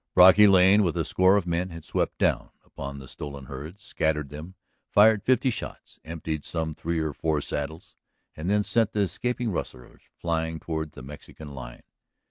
Brocky 0.15 0.47
Lane 0.47 0.81
with 0.81 0.97
a 0.97 1.05
score 1.05 1.37
of 1.37 1.45
men 1.45 1.69
had 1.69 1.85
swept 1.85 2.17
down 2.17 2.49
upon 2.65 2.97
the 2.97 3.07
stolen 3.07 3.45
herds, 3.45 3.83
scattered 3.83 4.29
them, 4.29 4.55
fired 4.89 5.21
fifty 5.23 5.51
shots, 5.51 5.99
emptied 6.03 6.43
some 6.43 6.73
three 6.73 6.97
or 6.97 7.13
four 7.13 7.39
saddles, 7.39 7.97
and 8.35 8.65
sent 8.65 8.93
the 8.93 9.01
escaping 9.01 9.51
rustlers 9.51 10.01
flying 10.17 10.59
toward 10.59 10.93
the 10.93 11.03
Mexican 11.03 11.53
line. 11.53 11.83